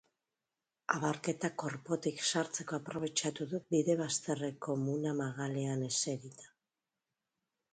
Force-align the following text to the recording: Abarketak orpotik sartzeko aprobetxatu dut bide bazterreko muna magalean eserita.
Abarketak 0.93 1.65
orpotik 1.71 2.23
sartzeko 2.31 2.77
aprobetxatu 2.77 3.47
dut 3.53 3.67
bide 3.75 3.97
bazterreko 4.01 4.79
muna 4.87 5.13
magalean 5.21 5.85
eserita. 5.91 6.53